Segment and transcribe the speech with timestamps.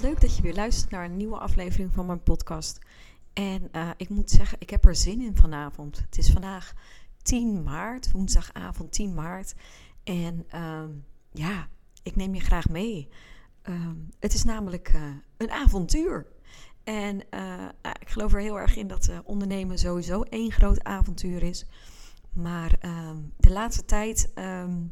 [0.00, 2.78] Leuk dat je weer luistert naar een nieuwe aflevering van mijn podcast.
[3.32, 5.98] En uh, ik moet zeggen, ik heb er zin in vanavond.
[5.98, 6.74] Het is vandaag
[7.22, 9.54] 10 maart, woensdagavond 10 maart.
[10.04, 10.82] En uh,
[11.32, 11.68] ja,
[12.02, 13.08] ik neem je graag mee.
[13.68, 15.02] Uh, het is namelijk uh,
[15.36, 16.26] een avontuur.
[16.84, 17.68] En uh,
[18.00, 21.66] ik geloof er heel erg in dat ondernemen sowieso één groot avontuur is.
[22.32, 24.82] Maar uh, de laatste tijd ehm,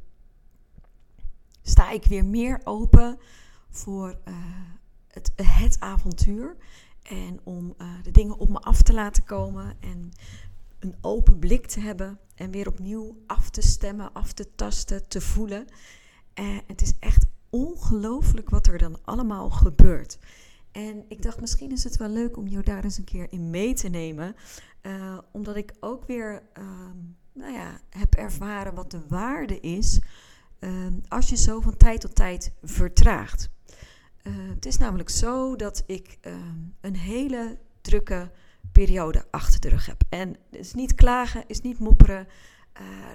[1.62, 3.18] sta ik weer meer open
[3.70, 4.34] voor eh,
[5.34, 6.56] het, avontuur.
[7.02, 9.76] En om de dingen op me af te laten komen.
[9.80, 10.12] En
[10.78, 12.18] een open blik te hebben.
[12.34, 15.66] En weer opnieuw af te stemmen, af te tasten, te voelen.
[16.34, 20.18] En het is echt ongelooflijk wat er dan allemaal gebeurt.
[20.72, 23.50] En ik dacht, misschien is het wel leuk om jou daar eens een keer in
[23.50, 24.36] mee te nemen.
[24.82, 26.64] Uh, omdat ik ook weer uh,
[27.32, 30.00] nou ja, heb ervaren wat de waarde is
[30.60, 33.50] uh, als je zo van tijd tot tijd vertraagt.
[34.32, 36.18] Het is namelijk zo dat ik
[36.80, 38.30] een hele drukke
[38.72, 40.02] periode achter de rug heb.
[40.08, 42.28] En het is niet klagen, is niet mopperen.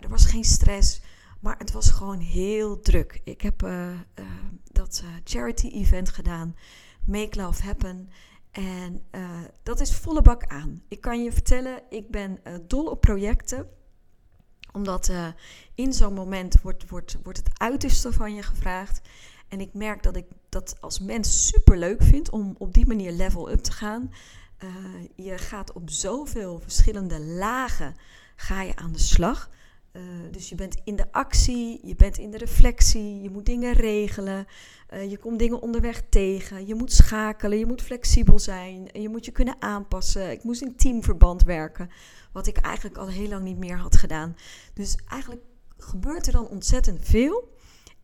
[0.01, 1.01] er was geen stress.
[1.39, 3.21] Maar het was gewoon heel druk.
[3.23, 3.67] Ik heb
[4.71, 6.55] dat charity event gedaan.
[7.05, 8.09] Make Love Happen.
[8.51, 9.03] En
[9.63, 10.81] dat is volle bak aan.
[10.87, 13.69] Ik kan je vertellen, ik ben dol op projecten.
[14.71, 15.11] Omdat
[15.75, 19.01] in zo'n moment wordt, wordt, wordt het uiterste van je gevraagd.
[19.49, 23.11] En ik merk dat ik dat als mens super leuk vind om op die manier
[23.11, 24.11] level up te gaan.
[25.15, 27.95] je gaat op zoveel verschillende lagen
[28.35, 29.49] ga je aan de slag.
[29.93, 30.01] Uh,
[30.31, 34.47] dus je bent in de actie, je bent in de reflectie, je moet dingen regelen,
[34.93, 39.25] uh, je komt dingen onderweg tegen, je moet schakelen, je moet flexibel zijn, je moet
[39.25, 40.31] je kunnen aanpassen.
[40.31, 41.89] Ik moest in teamverband werken,
[42.31, 44.35] wat ik eigenlijk al heel lang niet meer had gedaan.
[44.73, 45.41] Dus eigenlijk
[45.77, 47.57] gebeurt er dan ontzettend veel.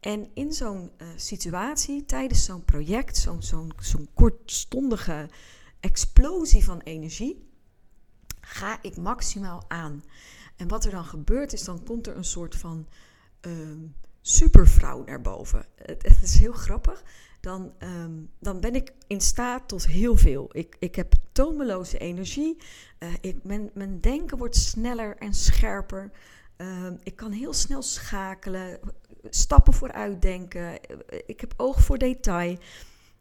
[0.06, 5.30] En in zo'n uh, situatie, tijdens zo'n project, zo'n zo'n zo'n kortstondige
[5.80, 7.50] explosie van energie,
[8.42, 10.04] ga ik maximaal aan.
[10.56, 12.88] En wat er dan gebeurt is, dan komt er een soort van
[13.48, 13.52] uh,
[14.22, 15.66] supervrouw naar boven.
[15.76, 17.04] Het, is heel grappig.
[17.42, 20.50] Dan, um, dan ben ik in staat tot heel veel.
[20.52, 22.58] Ik, ik heb tomeloze energie.
[23.00, 26.12] Uh, ik, mijn, mijn denken wordt sneller en scherper.
[26.58, 28.80] Uh, ik kan heel snel schakelen,
[29.30, 30.80] stappen vooruit denken.
[31.26, 32.58] Ik heb oog voor detail.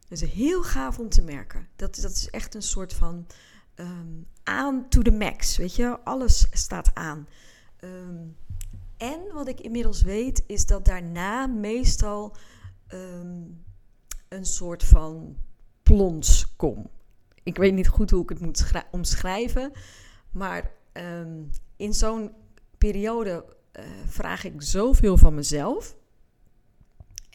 [0.07, 1.67] Dat is heel gaaf om te merken.
[1.75, 3.27] Dat, dat is echt een soort van
[3.75, 5.57] um, aan to the max.
[5.57, 7.27] Weet je, alles staat aan.
[7.79, 8.37] Um,
[8.97, 12.35] en wat ik inmiddels weet, is dat daarna meestal
[14.27, 15.37] een soort van
[15.83, 16.87] plons komt.
[17.43, 19.71] Ik weet niet goed hoe ik het moet omschrijven,
[20.31, 20.71] maar
[21.75, 22.31] in zo'n
[22.91, 23.45] periode
[23.79, 25.95] uh, vraag ik zoveel van mezelf.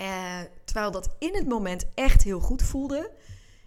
[0.01, 3.11] Uh, terwijl dat in het moment echt heel goed voelde.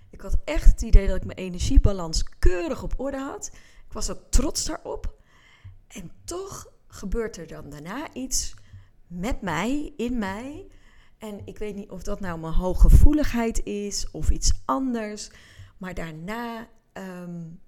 [0.10, 3.52] Ik had echt het idee dat ik mijn energiebalans keurig op orde had.
[3.86, 5.14] Ik was ook trots daarop.
[5.88, 8.54] En toch gebeurt er dan daarna iets
[9.08, 10.68] met mij, in mij.
[11.18, 15.32] En ik weet niet of dat nou mijn hooggevoeligheid is of iets anders.
[15.78, 17.60] Maar daarna um,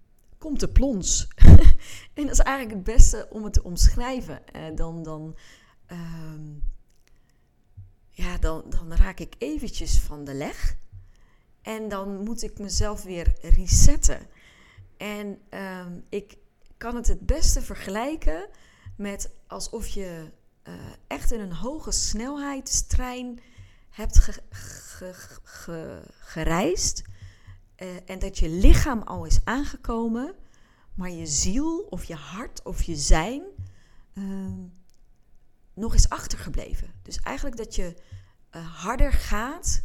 [0.45, 1.27] komt de plons.
[2.13, 4.41] en dat is eigenlijk het beste om het te omschrijven.
[4.55, 5.35] Uh, dan, dan,
[5.91, 6.63] um,
[8.09, 10.75] ja, dan, dan raak ik eventjes van de leg.
[11.61, 14.19] En dan moet ik mezelf weer resetten.
[14.97, 16.37] En um, ik
[16.77, 18.47] kan het het beste vergelijken
[18.97, 20.31] met alsof je
[20.67, 20.73] uh,
[21.07, 23.39] echt in een hoge snelheidstrein
[23.89, 25.13] hebt ge, ge,
[25.43, 27.03] ge, gereisd.
[27.77, 30.35] Uh, en dat je lichaam al is aangekomen,
[30.93, 33.43] maar je ziel of je hart of je zijn
[34.13, 34.53] uh,
[35.73, 36.93] nog is achtergebleven.
[37.01, 37.95] Dus eigenlijk dat je
[38.55, 39.83] uh, harder gaat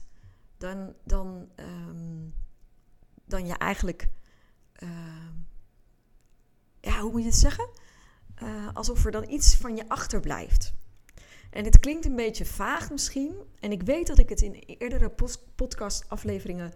[0.58, 2.34] dan, dan, um,
[3.24, 4.10] dan je eigenlijk,
[4.78, 4.88] uh,
[6.80, 7.68] ja, hoe moet je het zeggen?
[8.42, 10.72] Uh, alsof er dan iets van je achterblijft.
[11.50, 13.34] En het klinkt een beetje vaag misschien.
[13.60, 15.14] En ik weet dat ik het in eerdere
[15.54, 16.72] podcastafleveringen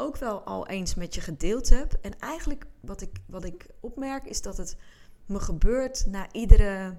[0.00, 1.92] ook wel al eens met je gedeeld heb.
[1.92, 4.76] En eigenlijk wat ik, wat ik opmerk is dat het
[5.26, 6.96] me gebeurt na iedere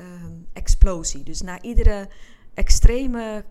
[0.00, 0.06] uh,
[0.52, 1.22] explosie.
[1.22, 2.08] Dus na iedere
[2.54, 3.44] extreme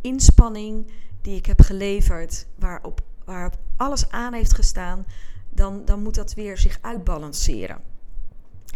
[0.00, 0.92] inspanning
[1.22, 5.06] die ik heb geleverd, waarop, waarop alles aan heeft gestaan,
[5.50, 7.80] dan, dan moet dat weer zich uitbalanceren.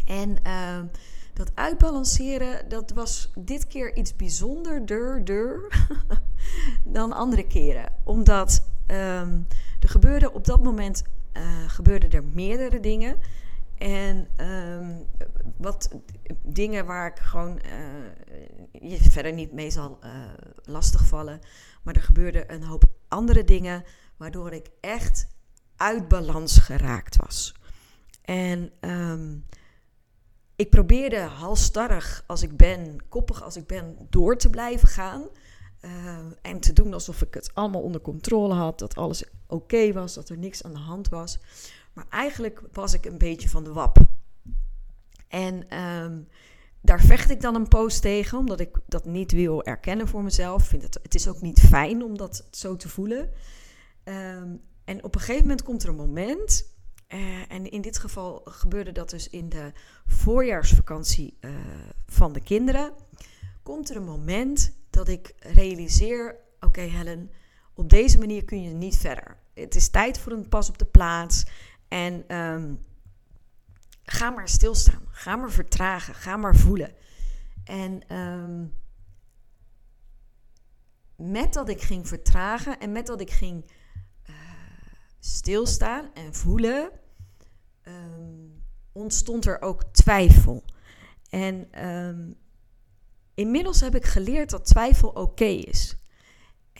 [0.04, 0.82] En uh,
[1.36, 5.24] dat uitbalanceren, dat was dit keer iets bijzonderder
[6.84, 7.92] dan andere keren.
[8.04, 9.46] Omdat um,
[9.80, 11.04] er gebeurde op dat moment
[11.86, 13.16] uh, er meerdere dingen.
[13.78, 15.06] En um,
[15.56, 15.90] wat
[16.42, 20.10] dingen waar ik gewoon uh, je verder niet mee zal uh,
[20.64, 21.40] lastigvallen.
[21.82, 23.84] Maar er gebeurden een hoop andere dingen
[24.16, 25.28] waardoor ik echt
[25.76, 27.54] uit balans geraakt was.
[28.22, 29.44] En um,
[30.56, 35.22] ik probeerde halstarrig als ik ben, koppig als ik ben, door te blijven gaan.
[35.80, 40.14] Uh, en te doen alsof ik het allemaal onder controle had, dat alles oké was,
[40.14, 41.38] dat er niks aan de hand was.
[41.92, 43.98] Maar eigenlijk was ik een beetje van de wap.
[45.28, 46.28] En um,
[46.80, 50.64] daar vecht ik dan een post tegen, omdat ik dat niet wil erkennen voor mezelf.
[50.64, 53.30] Vind het, het is ook niet fijn om dat zo te voelen.
[54.04, 56.75] Um, en op een gegeven moment komt er een moment
[57.08, 59.72] uh, en in dit geval gebeurde dat dus in de
[60.06, 61.50] voorjaarsvakantie uh,
[62.06, 62.92] van de kinderen.
[63.62, 67.30] Komt er een moment dat ik realiseer: oké, Helen,
[67.74, 69.36] op deze manier kun je niet verder.
[69.54, 71.44] Het is tijd voor een pas op de plaats.
[71.88, 72.78] En um,
[74.02, 75.02] ga maar stilstaan.
[75.10, 76.14] Ga maar vertragen.
[76.14, 76.94] Ga maar voelen.
[77.64, 78.72] En um,
[81.16, 83.64] met dat ik ging vertragen en met dat ik ging
[85.26, 86.90] stilstaan en voelen,
[87.82, 88.62] um,
[88.92, 90.64] ontstond er ook twijfel.
[91.28, 92.36] En um,
[93.34, 95.96] inmiddels heb ik geleerd dat twijfel oké is.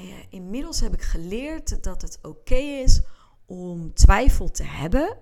[0.01, 3.03] Uh, inmiddels heb ik geleerd dat het oké is
[3.47, 5.17] om twijfel te hebben.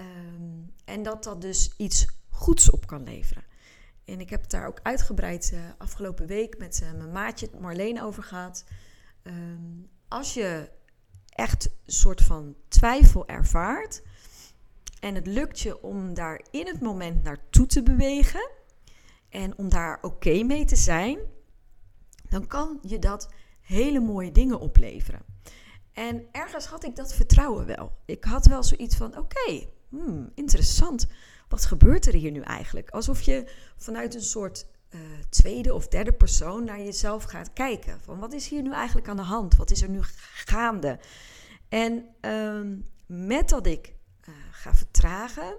[0.00, 3.44] Um, en dat dat dus iets goeds op kan leveren.
[4.04, 8.02] En ik heb het daar ook uitgebreid uh, afgelopen week met uh, mijn maatje Marleen
[8.02, 8.64] over gehad.
[10.08, 10.70] Als je
[11.30, 14.02] echt soort van twijfel ervaart.
[15.00, 18.50] En het lukt je om daar in het moment naartoe te bewegen.
[19.28, 21.18] En om daar oké mee te zijn.
[22.28, 23.28] Dan kan je dat
[23.60, 25.22] hele mooie dingen opleveren.
[25.92, 27.92] En ergens had ik dat vertrouwen wel.
[28.04, 31.06] Ik had wel zoiets van: oké, hmm, interessant.
[31.48, 32.90] Wat gebeurt er hier nu eigenlijk?
[32.90, 38.00] Alsof je vanuit een soort uh, tweede of derde persoon naar jezelf gaat kijken.
[38.00, 39.56] Van wat is hier nu eigenlijk aan de hand?
[39.56, 39.98] Wat is er nu
[40.44, 40.98] gaande?
[41.70, 43.94] En um, met dat ik
[44.28, 45.56] uh, ga vertragen,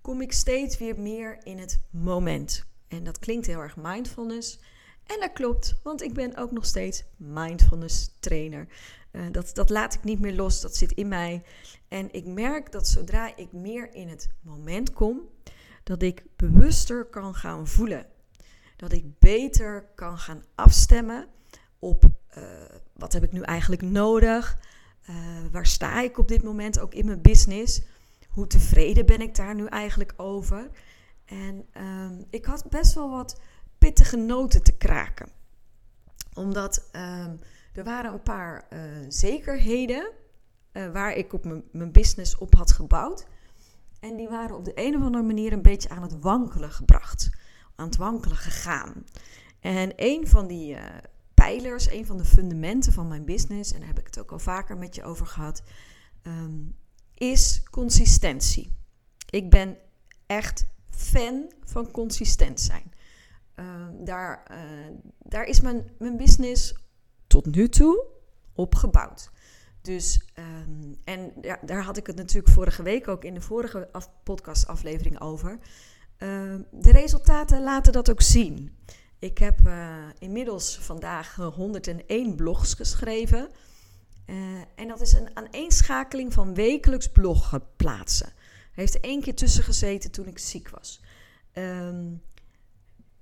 [0.00, 2.64] kom ik steeds weer meer in het moment.
[2.88, 4.58] En dat klinkt heel erg mindfulness.
[5.06, 8.68] En dat klopt, want ik ben ook nog steeds mindfulness trainer.
[9.12, 11.42] Uh, dat, dat laat ik niet meer los, dat zit in mij.
[11.88, 15.20] En ik merk dat zodra ik meer in het moment kom,
[15.84, 18.06] dat ik bewuster kan gaan voelen
[18.78, 21.26] dat ik beter kan gaan afstemmen
[21.78, 22.04] op
[22.38, 22.44] uh,
[22.92, 24.58] wat heb ik nu eigenlijk nodig?
[25.10, 25.16] Uh,
[25.52, 27.82] waar sta ik op dit moment ook in mijn business?
[28.28, 30.70] Hoe tevreden ben ik daar nu eigenlijk over?
[31.24, 33.40] En um, ik had best wel wat
[33.78, 35.28] pittige noten te kraken.
[36.34, 37.40] Omdat um,
[37.72, 40.10] er waren een paar uh, zekerheden
[40.72, 43.26] uh, waar ik op mijn business op had gebouwd.
[44.00, 47.30] En die waren op de een of andere manier een beetje aan het wankelen gebracht
[47.78, 49.04] aan het wankelen gegaan.
[49.60, 50.84] En een van die uh,
[51.56, 54.76] een van de fundamenten van mijn business, en daar heb ik het ook al vaker
[54.76, 55.62] met je over gehad,
[56.22, 56.76] um,
[57.14, 58.76] is consistentie.
[59.30, 59.76] Ik ben
[60.26, 62.92] echt fan van consistent zijn.
[63.56, 66.74] Uh, daar, uh, daar is mijn, mijn business
[67.26, 68.06] tot nu toe
[68.52, 69.30] op gebouwd.
[69.82, 73.88] Dus, um, en ja, daar had ik het natuurlijk vorige week ook in de vorige
[73.92, 75.58] af, podcastaflevering over.
[76.70, 78.76] De resultaten laten dat ook zien.
[79.18, 83.48] Ik heb uh, inmiddels vandaag 101 blogs geschreven.
[84.26, 84.36] Uh,
[84.74, 88.26] en dat is een aaneenschakeling van wekelijks bloggen plaatsen.
[88.26, 91.00] Er heeft één keer tussen gezeten toen ik ziek was.
[91.52, 92.22] Um,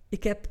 [0.08, 0.48] ik heb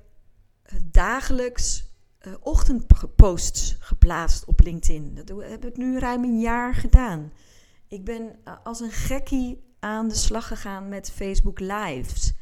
[0.83, 1.89] dagelijks
[2.21, 5.21] uh, ochtendposts geplaatst op LinkedIn.
[5.25, 7.33] Dat heb ik nu ruim een jaar gedaan.
[7.87, 12.33] Ik ben als een gekkie aan de slag gegaan met Facebook Lives.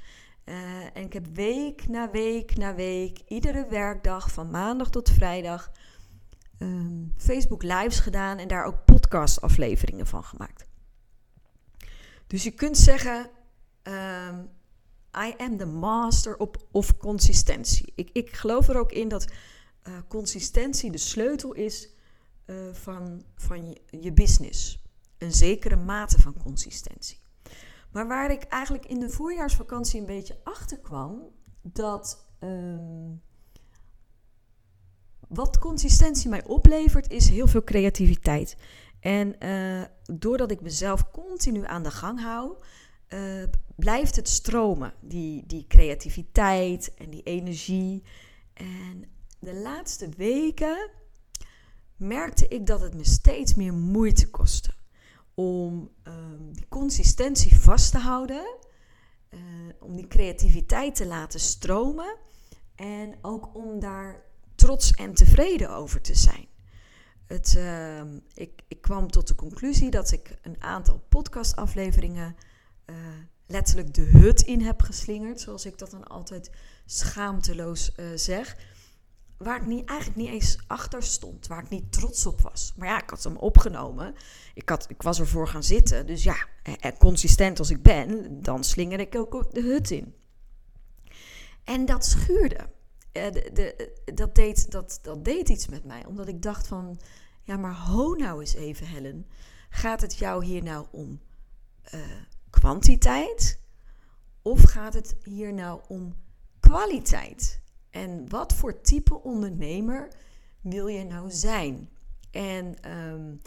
[0.46, 5.72] Uh, en ik heb week na week na week, iedere werkdag van maandag tot vrijdag,
[6.60, 10.66] um, Facebook Lives gedaan en daar ook podcastafleveringen van gemaakt.
[12.28, 13.30] Dus je kunt zeggen,
[13.84, 14.50] um,
[15.18, 17.92] I am the master of, of consistentie.
[17.96, 19.32] Ik, ik geloof er ook in dat
[19.88, 21.90] uh, consistentie de sleutel is
[22.46, 24.82] uh, van, van je business.
[25.18, 27.23] Een zekere mate van consistentie.
[27.94, 31.22] Maar waar ik eigenlijk in de voorjaarsvakantie een beetje achter kwam,
[31.62, 33.22] dat um,
[35.28, 38.58] wat consistentie mij oplevert, is heel veel creativiteit.
[39.00, 39.84] En uh,
[40.20, 42.56] doordat ik mezelf continu aan de gang hou,
[43.10, 43.44] uh,
[43.76, 44.94] blijft het stromen.
[45.02, 48.04] Die, die creativiteit en die energie.
[48.54, 49.06] En
[49.40, 50.90] de laatste weken
[51.96, 54.74] merkte ik dat het me steeds meer moeite kostte
[55.34, 58.58] om um, die consistentie vast te houden,
[59.30, 59.40] uh,
[59.80, 62.18] om die creativiteit te laten stromen
[62.76, 64.24] en ook om daar
[64.56, 66.48] trots en tevreden over te zijn.
[67.26, 68.02] Het, uh,
[68.34, 72.36] ik, ik, kwam tot de conclusie dat ik een aantal podcastafleveringen
[72.86, 72.96] uh,
[73.48, 76.52] letterlijk de hut in heb geslingerd, zoals ik dat dan altijd
[76.86, 78.58] schaamteloos uh, zeg.
[79.44, 82.74] Waar ik niet, eigenlijk niet eens achter stond, waar ik niet trots op was.
[82.78, 84.16] Maar ja, ik had hem opgenomen.
[84.54, 86.06] Ik, had, ik was ervoor gaan zitten.
[86.06, 86.36] Dus ja,
[86.98, 90.16] consistent als ik ben, dan slinger ik ook de hut in.
[91.64, 92.70] En dat schuurde.
[93.14, 96.06] Uh, de, dat, deed, dat, dat deed iets met mij.
[96.06, 97.00] Omdat ik dacht van,
[97.44, 99.28] ja, maar ho nou eens even, Helen.
[99.70, 101.20] Gaat het jou hier nou om
[102.50, 103.60] kwantiteit?
[104.42, 106.16] Of gaat het hier nou om
[106.60, 107.62] kwaliteit?
[107.94, 110.08] En wat voor type ondernemer
[110.62, 111.90] wil je nou zijn?
[112.32, 113.40] En um,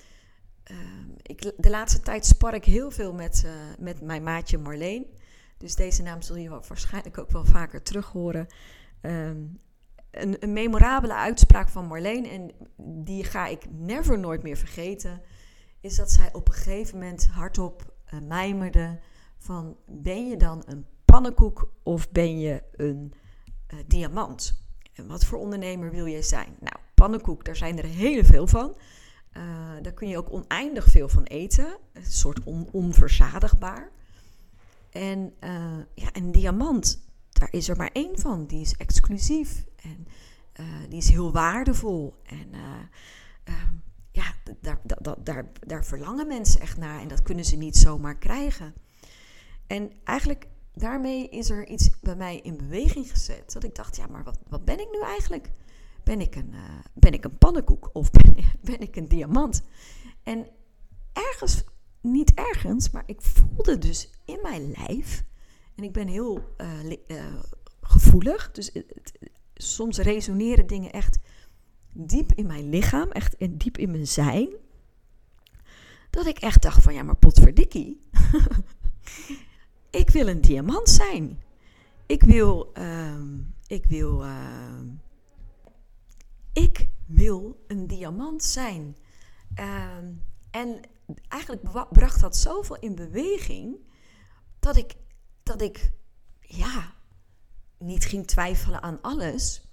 [0.71, 5.07] um, ik, de laatste tijd spar ik heel veel met, uh, met mijn maatje Marleen.
[5.59, 8.47] Dus deze naam zul je waarschijnlijk ook wel vaker terug horen.
[9.03, 9.61] Um,
[10.11, 12.51] een, een, memorabele uitspraak van Marleen, en
[13.05, 15.23] die ga ik never nooit meer vergeten,
[15.81, 18.99] is dat zij op een gegeven moment hardop uh, mijmerde
[19.39, 23.13] van ben je dan een pannenkoek of ben je een
[23.75, 24.65] uh, diamant?
[24.93, 26.57] En wat voor ondernemer wil jij zijn?
[26.61, 28.77] Nou, pannenkoek, daar zijn er heel veel van.
[29.37, 29.43] Uh,
[29.83, 31.77] daar kun je ook oneindig veel van eten.
[31.93, 33.91] Een soort on onverzadigbaar.
[34.91, 38.47] En uh, ja, een diamant, daar is er maar één van.
[38.47, 40.07] Die is exclusief en
[40.89, 42.15] die is heel waardevol.
[42.23, 42.49] En
[43.45, 43.75] ehm,
[44.11, 47.01] ja, daar, daar, daar, daar verlangen mensen echt naar.
[47.01, 48.75] En dat kunnen ze niet zomaar krijgen.
[49.67, 50.47] En eigenlijk
[50.77, 53.53] daarmee is er iets bij mij in beweging gezet.
[53.53, 55.51] Dat ik dacht, ja, maar wat, wat ben ik nu eigenlijk?
[56.05, 56.61] Ben ik een, uh,
[56.95, 58.11] ben ik een pannenkoek of
[58.61, 59.63] ben, ik een diamant?
[60.23, 60.47] En
[61.13, 61.65] ergens,
[62.01, 65.25] niet ergens, maar ik voelde dus in mijn lijf.
[65.75, 67.25] En ik ben heel uh, uh,
[67.81, 68.51] gevoelig.
[68.53, 69.13] Dus het,
[69.55, 71.19] soms resoneren dingen echt
[71.93, 74.49] diep in mijn lichaam, echt diep in mijn zijn.
[76.11, 78.01] Dat ik echt dacht van ja, maar potverdikkie.
[79.97, 81.43] ik wil een diamant zijn.
[82.07, 83.21] Ik wil, uh,
[83.67, 84.81] ik wil, uh,
[86.53, 88.97] ik wil een diamant zijn.
[89.61, 89.97] Uh,
[90.51, 90.81] en
[91.29, 93.77] eigenlijk bracht dat zoveel in beweging
[94.59, 94.95] dat ik,
[95.43, 95.91] dat ik,
[96.41, 96.95] ja,
[97.79, 99.69] niet ging twijfelen aan alles.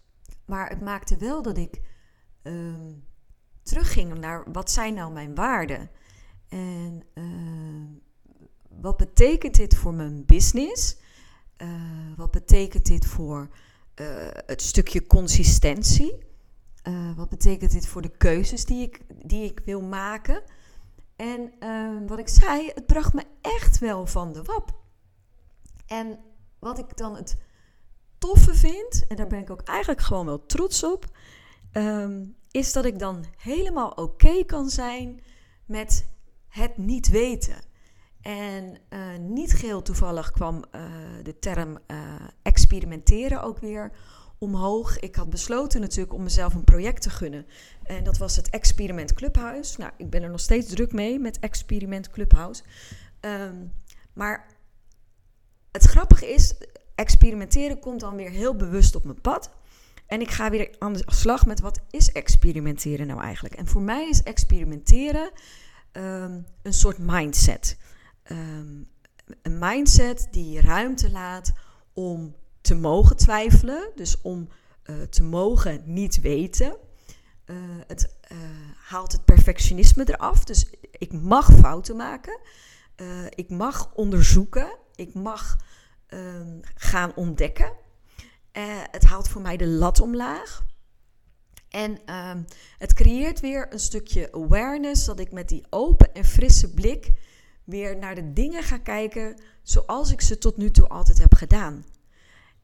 [0.46, 1.82] Maar het maakte wel dat ik
[2.42, 2.92] ehm,
[3.62, 5.90] terugging naar wat zijn nou mijn waarden.
[6.48, 7.86] En ehm,
[8.82, 10.98] wat betekent dit voor mijn business?
[11.58, 11.70] Uh,
[12.16, 13.50] wat betekent dit voor
[14.02, 14.08] uh,
[14.46, 16.18] het stukje consistentie?
[16.88, 20.44] Uh, wat betekent dit voor de keuzes die ik, die ik wil maken?
[21.16, 24.82] En ehm, wat ik zei, het bracht me echt wel van de wap.
[25.86, 26.20] En
[26.60, 27.38] wat ik dan het
[28.18, 31.18] toffe vind, en daar ben ik ook eigenlijk gewoon wel trots op,
[31.74, 35.22] um, is dat ik dan helemaal oké okay kan zijn
[35.66, 36.10] met
[36.48, 37.56] het niet weten.
[38.24, 40.82] En uh, niet geheel toevallig kwam uh,
[41.24, 41.98] de term uh,
[42.42, 43.92] experimenteren ook weer
[44.38, 45.00] omhoog.
[45.00, 47.46] Ik had besloten natuurlijk om mezelf een project te gunnen.
[47.84, 49.78] En dat was het Experiment Clubhuis.
[49.78, 52.64] Nou, ik ben er nog steeds druk mee met Experiment Clubhouse.
[53.22, 53.72] Um,
[54.14, 54.48] maar
[55.72, 56.56] het grappige is,
[56.96, 59.52] experimenteren komt dan weer heel bewust op mijn pad.
[60.08, 63.56] En ik ga weer aan de slag met wat is experimenteren nou eigenlijk.
[63.56, 65.32] En voor mij is experimenteren
[65.92, 67.78] um, een soort mindset.
[68.32, 68.88] Um,
[69.42, 71.54] een mindset die ruimte laat
[71.94, 74.48] om te mogen twijfelen, dus om
[74.86, 76.76] uh, te mogen niet weten.
[77.46, 78.38] Uh, het uh,
[78.76, 82.40] haalt het perfectionisme eraf, dus ik mag fouten maken.
[83.30, 84.78] ik mag onderzoeken.
[84.96, 85.58] Ik mag
[86.08, 87.74] um, gaan ontdekken.
[88.92, 90.66] het haalt voor mij de lat omlaag.
[91.70, 92.46] En um,
[92.78, 97.12] het creëert weer een stukje awareness, dat ik met die open en frisse blik
[97.64, 101.86] weer naar de dingen ga kijken zoals ik ze tot nu toe altijd heb gedaan.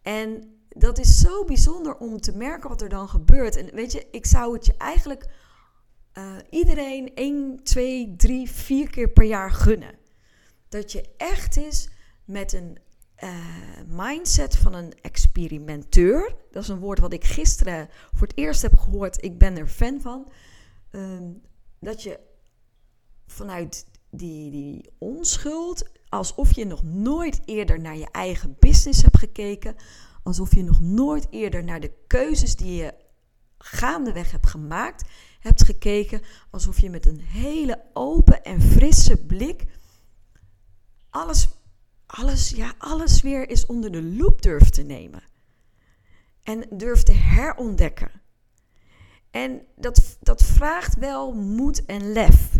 [0.01, 3.55] En dat is zo bijzonder om te merken wat er dan gebeurt.
[3.55, 5.29] En weet je, ik zou het je eigenlijk
[6.17, 9.95] uh, iedereen 1, 2, 3, 4 keer per jaar gunnen.
[10.69, 11.89] Dat je echt is
[12.25, 12.77] met een
[13.87, 16.35] mindset van een experimenteur.
[16.51, 19.23] Dat is een woord wat ik gisteren voor het eerst heb gehoord.
[19.23, 20.31] Ik ben er fan van.
[20.91, 21.31] Ehm,
[21.79, 22.19] dat je
[23.27, 29.75] vanuit die, die onschuld, alsof je nog nooit eerder naar je eigen business hebt gekeken,
[30.23, 32.93] alsof je nog nooit eerder naar de keuzes die je
[33.57, 39.65] gaandeweg hebt gemaakt, hebt gekeken, alsof je met een hele open en frisse blik
[41.09, 41.47] alles,
[42.05, 45.23] alles, ja, alles weer eens onder de loep durft te nemen.
[46.43, 48.11] En durft te herontdekken.
[49.31, 52.58] En dat, dat vraagt wel moed en lef.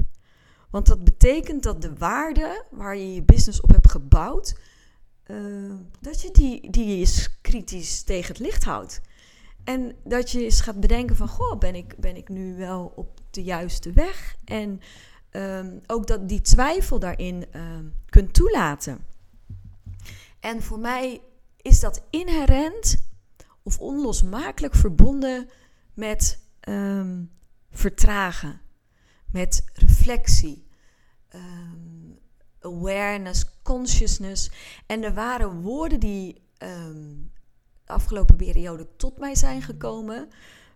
[0.70, 4.60] Want dat betekent dat de waarde waar je je business op hebt gebouwd,
[5.28, 9.02] uh, dat je die, die eens kritisch tegen het licht houdt.
[9.64, 13.20] En dat je eens gaat bedenken van, goh, ben ik, ben ik nu wel op
[13.32, 14.36] de juiste weg?
[14.46, 14.82] En
[15.32, 19.06] um, ook dat die twijfel daarin um, kunt toelaten.
[20.40, 21.22] En voor mij
[21.62, 23.04] is dat inherent
[23.64, 25.50] of onlosmakelijk verbonden
[25.94, 27.32] met um,
[27.72, 28.62] vertragen,
[29.32, 30.68] met reflectie,
[32.60, 34.52] awareness, consciousness.
[34.86, 40.30] En er waren woorden die de afgelopen periode tot mij zijn gekomen,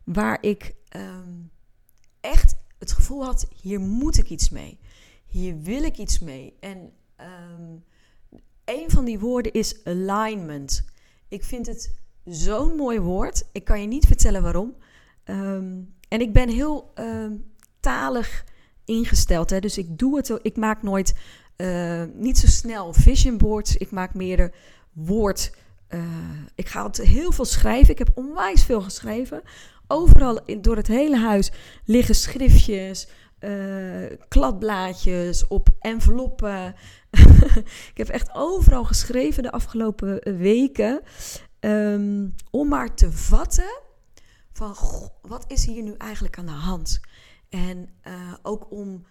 [0.04, 1.52] waar ik um,
[2.22, 4.80] echt het gevoel had: hier moet ik iets mee.
[5.26, 6.58] Hier wil ik iets mee.
[6.60, 6.94] En
[8.66, 10.86] een van die woorden is alignment.
[11.28, 13.46] Ik vind het zo'n mooi woord.
[13.52, 14.76] Ik kan je niet vertellen waarom.
[16.08, 16.94] En ik ben heel
[17.84, 18.44] talig
[18.86, 19.50] ingesteld.
[19.50, 19.60] Hè?
[19.60, 20.40] Dus ik doe het.
[20.42, 21.14] Ik maak nooit
[21.58, 23.78] uh, niet zo snel vision boards.
[23.78, 24.52] Ik maak meer
[24.92, 25.52] woord
[25.94, 26.02] uh,
[26.56, 27.90] ik ga het heel veel schrijven.
[27.90, 29.42] Ik heb onwijs veel geschreven.
[29.88, 31.52] Overal in, door het hele huis
[31.86, 33.08] liggen schriftjes,
[33.40, 36.76] uh, kladblaadjes op enveloppen.
[37.92, 41.02] ik heb echt overal geschreven de afgelopen weken.
[41.60, 43.82] Um, om maar te vatten
[44.54, 44.76] van
[45.22, 47.00] wat is hier nu eigenlijk aan de hand?
[47.54, 49.06] En uh, ook om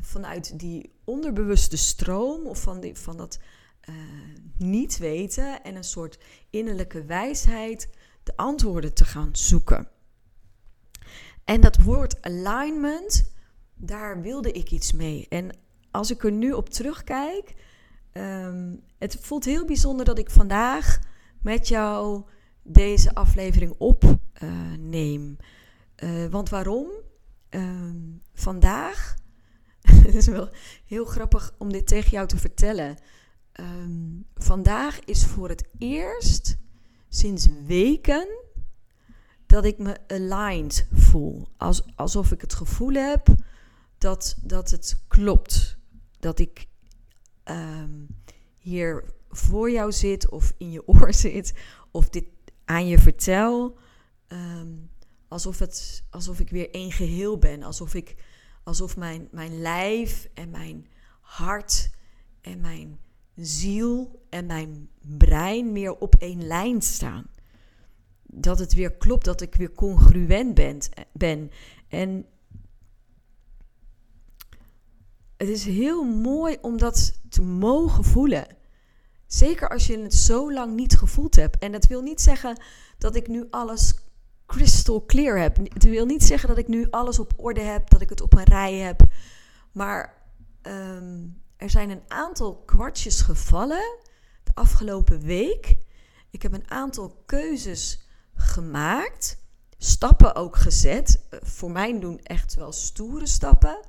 [0.00, 3.38] vanuit die onderbewuste stroom of van, die, van dat
[3.88, 3.94] uh,
[4.56, 6.18] niet weten en een soort
[6.50, 7.90] innerlijke wijsheid
[8.22, 9.88] de antwoorden te gaan zoeken.
[11.44, 13.32] En dat woord alignment,
[13.74, 15.26] daar wilde ik iets mee.
[15.28, 15.56] En
[15.90, 17.54] als ik er nu op terugkijk,
[18.12, 20.98] um, het voelt heel bijzonder dat ik vandaag
[21.42, 22.24] met jou
[22.62, 25.36] deze aflevering opneem.
[26.30, 26.86] Want waarom?
[27.50, 29.16] Um, vandaag,
[30.04, 30.48] het is wel
[30.86, 32.96] heel grappig om dit tegen jou te vertellen.
[33.60, 36.56] Um, vandaag is voor het eerst
[37.08, 38.28] sinds weken
[39.46, 41.48] dat ik me aligned voel.
[41.56, 43.28] Als, alsof ik het gevoel heb
[43.98, 45.76] dat, dat het klopt.
[46.20, 46.66] Dat ik
[47.44, 48.06] um,
[48.58, 51.54] hier voor jou zit of in je oor zit
[51.90, 52.24] of dit
[52.64, 53.78] aan je vertel.
[55.28, 57.62] Alsof, het, alsof ik weer één geheel ben.
[57.62, 58.16] Alsof, ik,
[58.64, 60.86] alsof mijn, mijn lijf en mijn
[61.20, 61.90] hart
[62.40, 62.98] en mijn
[63.34, 67.26] ziel en mijn brein meer op één lijn staan.
[68.22, 70.78] Dat het weer klopt, dat ik weer congruent ben.
[71.12, 71.50] ben.
[71.88, 72.26] En
[75.36, 78.56] het is heel mooi om dat te mogen voelen.
[79.26, 81.58] Zeker als je het zo lang niet gevoeld hebt.
[81.58, 82.60] En dat wil niet zeggen
[82.98, 83.94] dat ik nu alles
[84.48, 85.56] crystal clear heb.
[85.56, 88.32] Het wil niet zeggen dat ik nu alles op orde heb, dat ik het op
[88.32, 89.00] een rij heb.
[89.72, 90.14] Maar
[90.62, 93.98] um, er zijn een aantal kwartjes gevallen
[94.42, 95.76] de afgelopen week.
[96.30, 99.38] Ik heb een aantal keuzes gemaakt,
[99.78, 101.26] stappen ook gezet.
[101.30, 103.86] Eh, voor mij doen echt wel stoere stappen.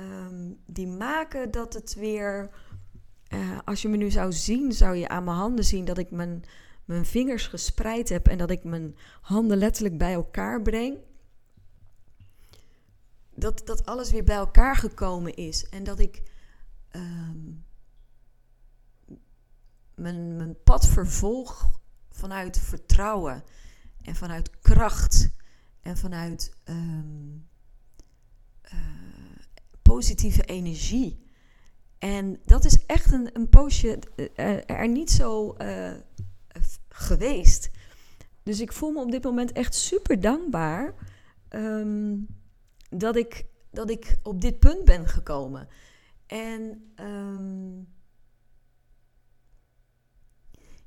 [0.00, 2.50] Um, die maken dat het weer.
[3.28, 6.10] Uh, als je me nu zou zien, zou je aan mijn handen zien dat ik
[6.10, 6.44] mijn,
[6.86, 10.96] mijn vingers gespreid heb en dat ik mijn handen letterlijk bij elkaar breng.
[13.34, 16.22] Dat, dat alles weer bij elkaar gekomen is en dat ik
[16.92, 17.64] um,
[19.94, 23.44] mijn, mijn pad vervolg vanuit vertrouwen
[24.02, 25.30] en vanuit kracht
[25.80, 27.48] en vanuit um,
[28.64, 28.80] uh,
[29.82, 31.24] positieve energie.
[31.98, 35.92] En dat is echt een, een poosje uh, er niet zo uh,
[36.96, 37.70] geweest.
[38.42, 40.94] Dus ik voel me op dit moment echt super dankbaar
[41.50, 42.26] um,
[42.90, 45.68] dat, ik, dat ik op dit punt ben gekomen.
[46.26, 47.88] En um,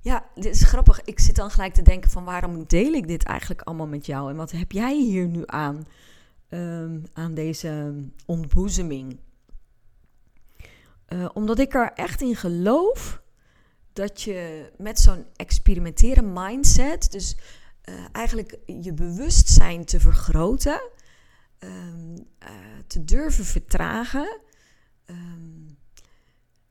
[0.01, 1.01] ja, dit is grappig.
[1.01, 4.29] Ik zit dan gelijk te denken van waarom deel ik dit eigenlijk allemaal met jou?
[4.29, 5.87] En wat heb jij hier nu aan,
[6.49, 7.95] um, aan deze
[8.25, 9.19] ontboezeming?
[11.09, 13.21] Uh, omdat ik er echt in geloof
[13.93, 17.37] dat je met zo'n experimenteren mindset, dus
[17.89, 20.81] uh, eigenlijk je bewustzijn te vergroten,
[21.59, 22.49] um, uh,
[22.87, 24.39] te durven vertragen.
[25.05, 25.77] Um,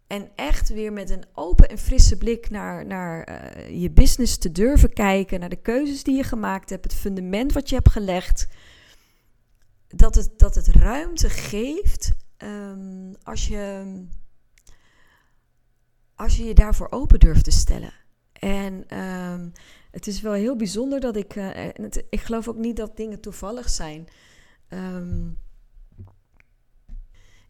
[0.07, 4.53] en echt weer met een open en frisse blik naar, naar uh, je business te
[4.53, 8.49] durven kijken, naar de keuzes die je gemaakt hebt, het fundament wat je hebt gelegd.
[9.89, 13.85] Dat het, dat het ruimte geeft um, als, je,
[16.19, 17.93] als je je daarvoor open durft te stellen.
[18.33, 19.53] En um,
[19.91, 21.37] het is wel heel bijzonder dat ik.
[21.37, 24.09] Uh, het, ik geloof ook niet dat dingen toevallig zijn.
[24.69, 25.39] Um,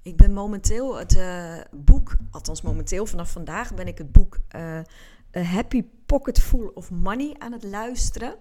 [0.03, 4.81] ik ben momenteel het uh, boek, althans momenteel vanaf vandaag ben ik het boek uh,
[5.37, 8.37] A Happy Pocket Full of Money aan het luisteren.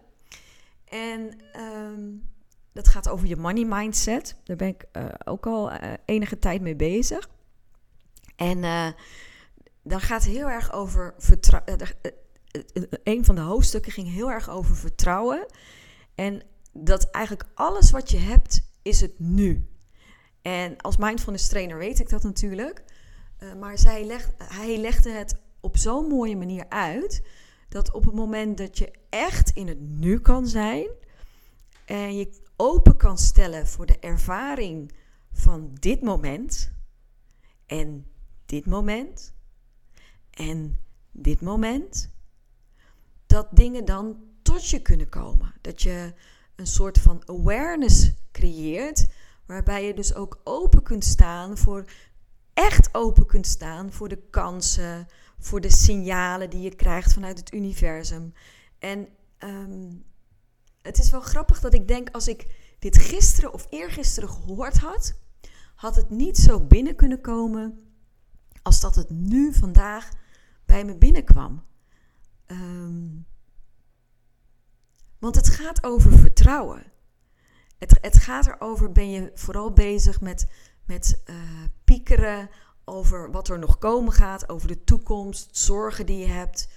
[0.86, 2.30] En um,
[2.74, 4.36] dat gaat over je money mindset.
[4.44, 4.88] Daar ben ik
[5.26, 5.72] ook al
[6.06, 7.30] enige tijd mee bezig.
[8.36, 8.64] En
[9.88, 11.80] dan gaat heel erg over vertrouwen.
[13.04, 15.46] een van de hoofdstukken ging heel erg over vertrouwen.
[16.16, 16.42] En
[16.74, 19.70] dat eigenlijk alles wat je hebt, is het nu.
[20.42, 22.84] En als mindfulness trainer weet ik dat natuurlijk.
[23.60, 27.22] Maar zij legt, hij legde het op zo'n mooie manier uit.
[27.70, 30.88] Dat op het moment dat je echt in het nu kan zijn.
[31.86, 34.92] En je open kan stellen voor de ervaring
[35.32, 36.72] van dit moment.
[37.66, 38.06] En
[38.46, 39.36] dit moment.
[40.38, 40.76] En
[41.12, 42.10] dit moment.
[43.26, 45.54] Dat dingen dan tot je kunnen komen.
[45.62, 46.14] Dat je
[46.56, 49.08] een soort van awareness creëert
[49.48, 51.86] Waarbij je dus ook open kunt staan voor,
[52.54, 55.08] echt open kunt staan voor de kansen,
[55.40, 58.34] voor de signalen die je krijgt vanuit het universum.
[58.80, 59.08] En
[59.40, 60.04] um,
[60.82, 62.48] het is wel grappig dat ik denk, als ik
[62.80, 65.20] dit gisteren of eergisteren gehoord had,
[65.76, 67.92] had het niet zo binnen kunnen komen
[68.62, 70.10] als dat het nu vandaag
[70.68, 71.64] bij me binnenkwam.
[72.48, 73.26] Um,
[75.20, 76.84] want het gaat over vertrouwen.
[77.78, 80.48] Het, het gaat erover, ben je vooral bezig met,
[80.86, 81.36] met uh,
[81.84, 82.50] piekeren
[82.86, 86.70] over wat er nog komen gaat, over de toekomst, zorgen die je hebt,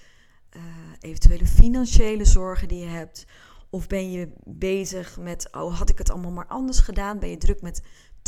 [0.56, 0.62] uh,
[1.00, 3.26] eventuele financiële zorgen die je hebt.
[3.70, 7.18] Of ben je bezig met, oh had ik het allemaal maar anders gedaan?
[7.18, 7.82] Ben je druk met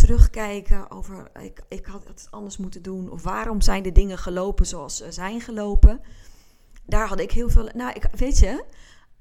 [0.06, 3.10] terugkijken over, ik, ik had het anders moeten doen?
[3.10, 6.00] Of waarom zijn de dingen gelopen zoals ze zijn gelopen?
[6.86, 8.64] Daar had ik heel veel, nou ik, weet je,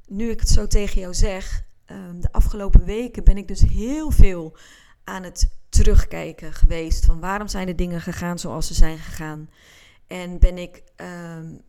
[0.08, 4.12] nu ik het zo tegen jou zeg, Ehm, de afgelopen weken ben ik dus heel
[4.12, 4.58] veel
[5.04, 7.06] aan het terugkijken geweest.
[7.06, 9.50] Van waarom zijn de dingen gegaan zoals ze zijn gegaan?
[10.08, 11.62] En ben ik um,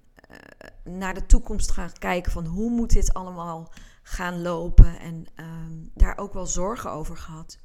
[0.84, 3.72] naar de toekomst gaan kijken van hoe moet dit allemaal
[4.02, 4.98] gaan lopen?
[4.98, 7.58] En um, daar ook wel zorgen over gehad.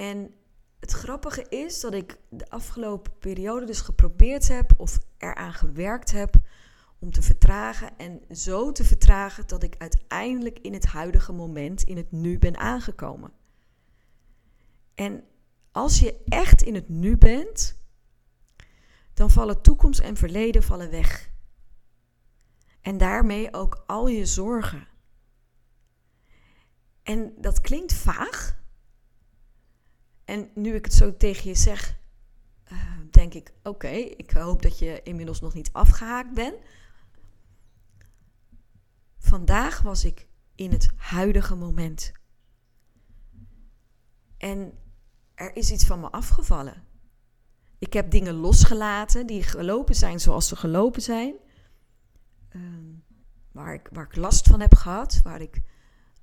[0.00, 0.34] En
[0.78, 6.34] het grappige is dat ik de afgelopen periode dus geprobeerd heb of eraan gewerkt heb
[6.98, 11.96] om te vertragen en zo te vertragen dat ik uiteindelijk in het huidige moment, in
[11.96, 13.32] het nu ben aangekomen.
[14.94, 15.24] En
[15.72, 17.78] als je echt in het nu bent,
[19.14, 21.30] dan vallen toekomst en verleden vallen weg.
[22.80, 24.88] En daarmee ook al je zorgen.
[27.02, 28.59] En dat klinkt vaag.
[30.30, 31.98] En nu ik het zo tegen je zeg,
[32.72, 32.78] uh,
[33.10, 36.54] denk ik: oké, ik hoop dat je inmiddels nog niet afgehaakt bent.
[39.18, 42.12] Vandaag was ik in het huidige moment.
[44.36, 44.72] En
[45.34, 46.84] er is iets van me afgevallen.
[47.78, 51.34] Ik heb dingen losgelaten die gelopen zijn zoals ze gelopen zijn.
[52.48, 52.92] Ehm,
[53.52, 55.62] waar, ik, waar ik last van heb gehad, waar ik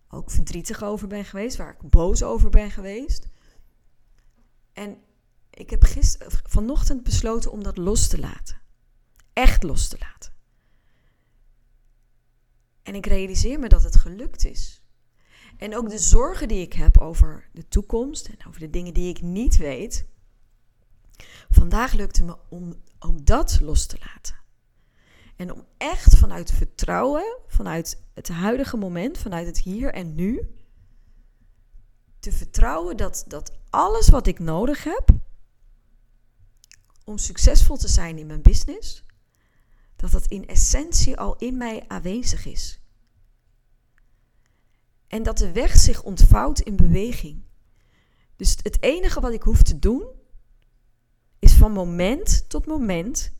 [0.07, 3.35] ook verdrietig over ben geweest, waar ik boos over ben geweest.
[4.77, 4.97] En
[5.49, 8.61] ik heb gisteren, vanochtend besloten om dat los te laten.
[9.33, 10.33] Echt los te laten.
[12.83, 14.81] En ik realiseer me dat het gelukt is.
[15.57, 19.09] En ook de zorgen die ik heb over de toekomst en over de dingen die
[19.09, 20.05] ik niet weet.
[21.49, 24.35] Vandaag lukte me om ook dat los te laten.
[25.35, 30.56] En om echt vanuit vertrouwen, vanuit het huidige moment, vanuit het hier en nu,
[32.27, 35.09] te vertrouwen dat, dat alles wat ik nodig heb
[37.03, 39.03] om succesvol te zijn in mijn business,
[39.95, 42.79] dat dat in essentie al in mij aanwezig is.
[45.07, 47.43] En dat de weg zich ontvouwt in beweging.
[48.35, 50.05] Dus het enige wat ik hoef te doen,
[51.39, 53.33] is van moment tot moment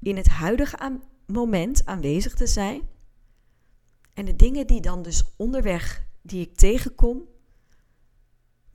[0.00, 2.88] in het huidige moment aanwezig te zijn.
[4.14, 7.34] En de dingen die dan dus onderweg, die ik tegenkom,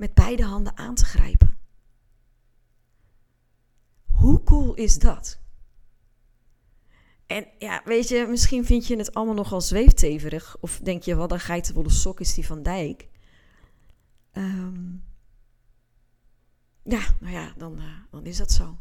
[0.02, 1.58] met beide handen aan te grijpen.
[4.06, 5.40] Hoe cool is dat?
[7.26, 10.58] En ja, weet je, misschien vind je het allemaal nogal zweefteverig.
[10.60, 13.10] Of denk je, wat een geitenwolle sok is die van Dijk.
[14.32, 14.92] Ehm,
[16.84, 18.78] ja, nou ja, dan, uh, dan is dat zo.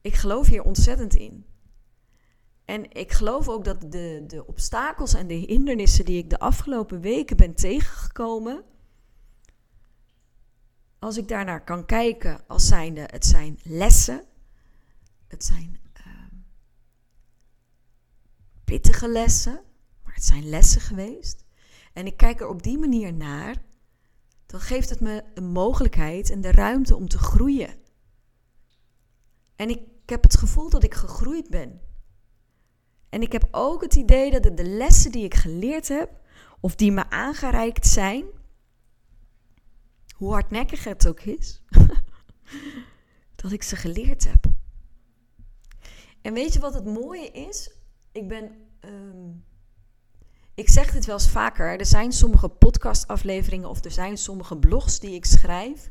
[0.00, 1.44] Ik geloof hier ontzettend in.
[2.64, 7.00] En ik geloof ook dat de, de obstakels en de hindernissen die ik de afgelopen
[7.00, 8.64] weken ben tegengekomen,
[11.00, 14.24] als ik daarnaar kan kijken als zijnde, het zijn lessen,
[15.26, 16.12] het zijn uh,
[18.64, 19.60] pittige lessen,
[20.02, 21.44] maar het zijn lessen geweest.
[21.92, 23.56] En ik kijk er op die manier naar,
[24.46, 27.74] dan geeft het me een mogelijkheid en de ruimte om te groeien.
[29.56, 31.80] En ik heb het gevoel dat ik gegroeid ben.
[33.08, 36.20] En ik heb ook het idee dat de lessen die ik geleerd heb,
[36.60, 38.24] of die me aangereikt zijn,
[40.20, 41.62] hoe hardnekkig het ook is,
[43.42, 44.46] dat ik ze geleerd heb.
[46.22, 47.70] En weet je wat het mooie is?
[48.12, 48.52] Ik ben.
[48.80, 49.30] Ehm,
[50.54, 51.78] ik zeg dit wel eens vaker.
[51.78, 55.90] Er zijn sommige podcastafleveringen of er zijn sommige blogs die ik schrijf.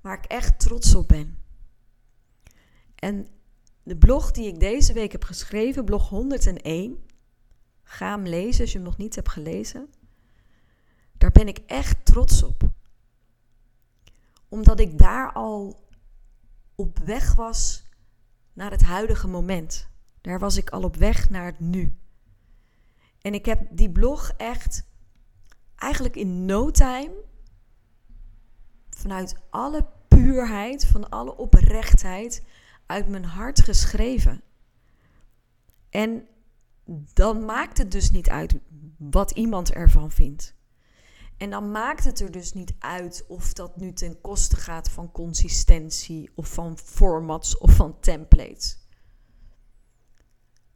[0.00, 1.38] Waar ik echt trots op ben.
[2.94, 3.28] En
[3.82, 7.06] de blog die ik deze week heb geschreven, blog 101.
[7.82, 9.88] Ga hem lezen als je hem nog niet hebt gelezen.
[11.18, 12.71] Daar ben ik echt trots op.
[14.52, 15.88] Omdat ik daar al
[16.74, 17.84] op weg was
[18.52, 19.88] naar het huidige moment.
[20.20, 21.98] Daar was ik al op weg naar het nu.
[23.20, 24.86] En ik heb die blog echt
[25.76, 27.14] eigenlijk in no time,
[28.90, 32.44] vanuit alle puurheid, van alle oprechtheid,
[32.86, 34.42] uit mijn hart geschreven.
[35.90, 36.26] En
[37.12, 38.58] dan maakt het dus niet uit
[38.96, 40.54] wat iemand ervan vindt.
[41.42, 45.12] En dan maakt het er dus niet uit of dat nu ten koste gaat van
[45.12, 48.78] consistentie of van formats of van templates.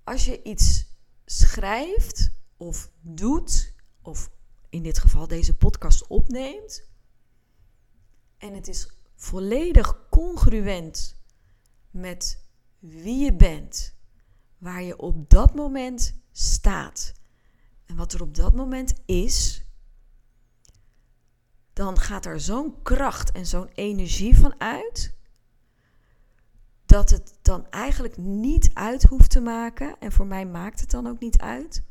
[0.04, 0.86] Als je iets
[1.24, 4.30] schrijft of doet, of
[4.68, 6.88] in dit geval deze podcast opneemt,
[8.38, 11.16] en het is volledig congruent
[11.90, 12.44] met
[12.78, 13.94] wie je bent,
[14.58, 17.12] waar je op dat moment staat
[17.84, 19.65] en wat er op dat moment is,
[21.76, 25.14] dan gaat er zo'n kracht en zo'n energie van uit.
[26.86, 29.98] Dat het dan eigenlijk niet uit hoeft te maken.
[29.98, 31.82] En voor mij maakt het dan ook niet uit.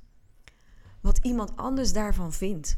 [1.01, 2.77] Wat iemand anders daarvan vindt.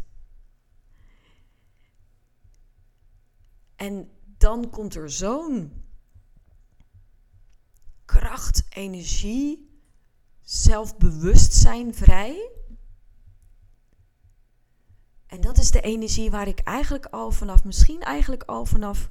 [3.76, 5.84] En dan komt er zo'n
[8.06, 9.80] kracht, energie,
[10.41, 12.52] zelfbewustzijn vrij.
[15.38, 19.10] En dat is de energie waar ik eigenlijk al vanaf, misschien eigenlijk al vanaf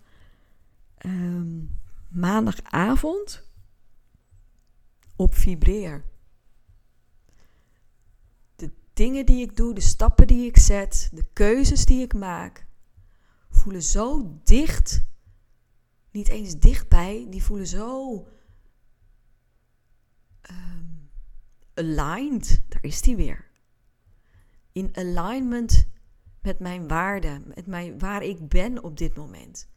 [0.97, 1.65] ehm,
[2.09, 3.43] maandagavond
[5.17, 6.05] op vibreer.
[8.57, 12.67] De dingen die ik doe, de stappen die ik zet, de keuzes die ik maak,
[13.51, 15.05] voelen zo dicht,
[16.11, 18.15] niet eens dichtbij, die voelen zo
[20.51, 21.11] um,
[21.75, 23.51] aligned, daar is die weer.
[24.73, 25.95] In alignment
[26.47, 29.69] met mijn waarden, met mijn, waar ik ben op dit moment.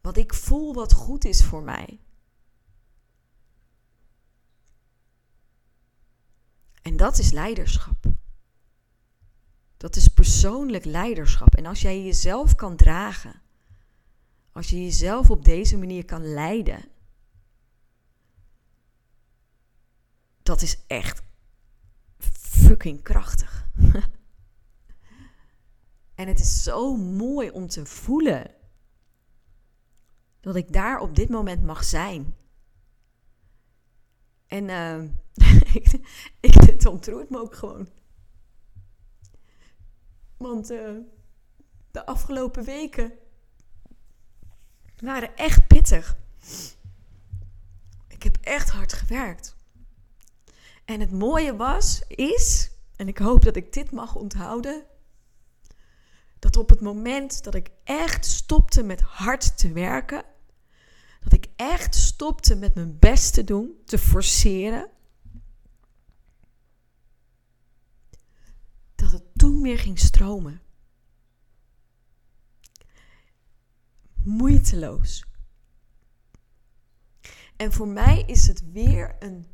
[0.00, 2.00] Wat ik voel wat goed is voor mij.
[6.82, 8.04] En dat is leiderschap.
[9.76, 11.54] Dat is persoonlijk leiderschap.
[11.54, 13.42] En als jij jezelf kan dragen,
[14.52, 16.84] als je jezelf op deze manier kan leiden,
[20.42, 21.22] dat is echt
[22.18, 23.68] fucking krachtig.
[26.20, 28.54] en het is zo mooi om te voelen
[30.40, 32.36] dat ik daar op dit moment mag zijn.
[34.46, 35.02] En uh,
[35.74, 35.92] ik,
[36.40, 37.88] ik, het ontroert me ook gewoon.
[40.36, 40.96] Want uh,
[41.90, 43.12] de afgelopen weken
[44.96, 46.16] waren echt pittig.
[48.08, 49.56] Ik heb echt hard gewerkt.
[50.84, 54.84] En het mooie was, is, en ik hoop dat ik dit mag onthouden,
[56.50, 60.24] dat op het moment dat ik echt stopte met hard te werken,
[61.20, 64.90] dat ik echt stopte met mijn best te doen, te forceren,
[68.94, 70.60] dat het toen meer ging stromen.
[74.22, 75.24] Moeiteloos.
[77.56, 79.46] En voor mij is het weer een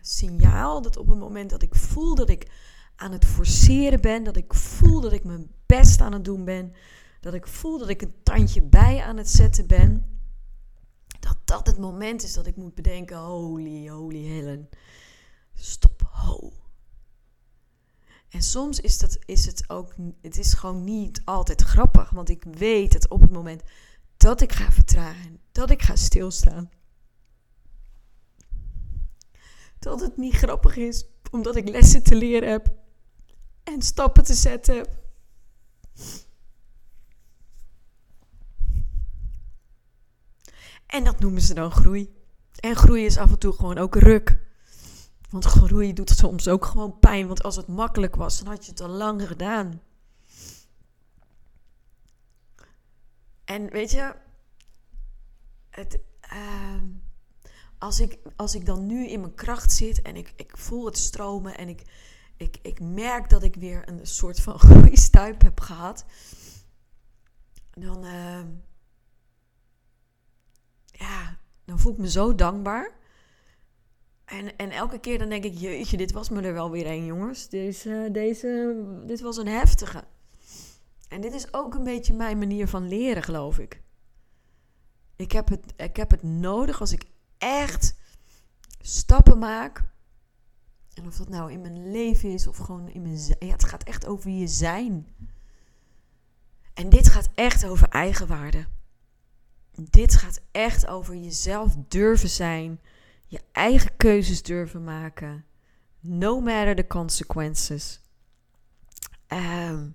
[0.00, 2.50] signaal dat op het moment dat ik voel dat ik
[2.96, 6.72] aan het forceren ben, dat ik voel dat ik mijn best aan het doen ben,
[7.20, 10.14] dat ik voel dat ik een tandje bij aan het zetten ben,
[11.20, 14.68] Dat dat het moment is dat ik moet bedenken: holy, holy Helen.
[15.54, 16.52] Stop, ho.
[18.28, 22.10] En soms is, dat, is het ook, het is gewoon niet altijd grappig.
[22.10, 23.62] Want ik weet dat op het moment
[24.16, 26.70] dat ik ga vertragen, dat ik ga stilstaan,
[29.78, 32.85] dat het niet grappig is, omdat ik lessen te leren heb
[33.66, 34.86] en stappen te zetten.
[40.86, 42.14] En dat noemen ze dan groei.
[42.60, 44.38] En groei is af en toe gewoon ook ruk.
[45.30, 47.26] Want groei doet soms ook gewoon pijn.
[47.26, 49.80] Want als het makkelijk was, dan had je het al lang gedaan.
[53.44, 54.14] En weet je,
[55.70, 55.98] het,
[56.32, 56.82] uh,
[57.78, 60.98] als, ik, als ik dan nu in mijn kracht zit en ik, ik voel het
[60.98, 61.82] stromen en ik,
[62.36, 66.04] ik, ik merk dat ik weer een soort van groeistuip heb gehad,
[67.70, 68.40] dan, uh,
[70.86, 72.94] ja, dan voel ik me zo dankbaar.
[74.24, 77.04] En, en elke keer dan denk ik, jeetje, dit was me er wel weer een,
[77.04, 77.48] jongens.
[77.48, 80.04] Deze, deze, dit was een heftige.
[81.08, 83.82] En dit is ook een beetje mijn manier van leren, geloof ik.
[85.16, 87.04] Ik heb het, ik heb het nodig als ik
[87.38, 87.96] echt
[88.80, 89.84] stappen maak.
[90.96, 93.18] En of dat nou in mijn leven is of gewoon in mijn.
[93.38, 95.06] Ja, het gaat echt over je zijn.
[96.74, 98.66] En dit gaat echt over eigenwaarde.
[99.74, 102.80] Dit gaat echt over jezelf durven zijn.
[103.26, 105.44] Je eigen keuzes durven maken.
[106.00, 108.00] No matter the consequences.
[109.28, 109.94] Um,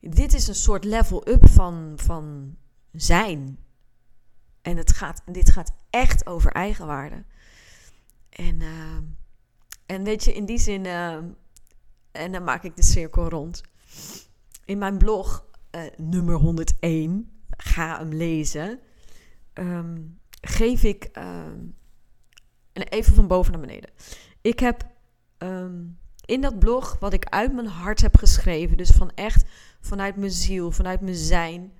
[0.00, 2.56] dit is een soort level up van, van
[2.92, 3.58] zijn.
[4.62, 7.24] En het gaat, dit gaat echt over eigenwaarde.
[8.28, 8.98] En, uh,
[9.86, 11.14] en weet je, in die zin, uh,
[12.10, 13.62] en dan maak ik de cirkel rond.
[14.64, 18.80] In mijn blog, uh, nummer 101, ga hem lezen,
[19.54, 21.76] um, geef ik, um,
[22.72, 23.90] en even van boven naar beneden.
[24.40, 24.94] Ik heb
[26.24, 29.44] in dat blog, wat ik uit mijn hart heb geschreven, dus van echt
[29.80, 31.72] vanuit mijn ziel, vanuit mijn zijn,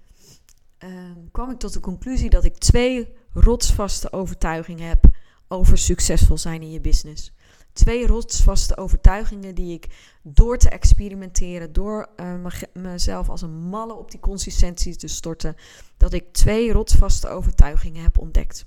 [1.33, 5.05] kwam ik tot de conclusie dat ik twee rotsvaste overtuigingen heb
[5.49, 7.33] over succesvol zijn in je business.
[7.77, 9.87] Twee rotsvaste overtuigingen die ik
[10.23, 15.55] door te experimenteren, door uh, mezelf als een malle op die consistentie te storten,
[15.97, 18.67] dat ik twee rotsvaste overtuigingen heb ontdekt.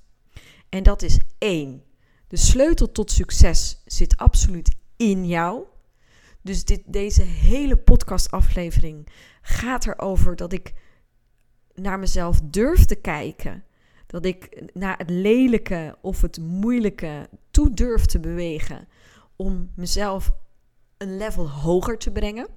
[0.69, 1.83] En dat is één.
[2.27, 5.63] De sleutel tot succes zit absoluut in jou.
[6.41, 9.07] Dus dit, deze hele podcastaflevering
[9.41, 10.73] gaat erover dat ik
[11.73, 13.63] naar mezelf durf te kijken.
[14.07, 18.87] Dat ik naar het lelijke of het moeilijke toe durf te bewegen.
[19.41, 20.31] Om mezelf
[20.97, 22.47] een level hoger te brengen.